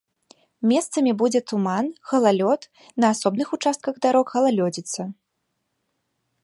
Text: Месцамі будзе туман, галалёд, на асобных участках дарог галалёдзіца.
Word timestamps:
Месцамі 0.69 1.11
будзе 1.21 1.41
туман, 1.51 1.85
галалёд, 2.13 2.61
на 3.05 3.13
асобных 3.15 3.47
участках 3.59 3.95
дарог 4.07 4.25
галалёдзіца. 4.37 5.01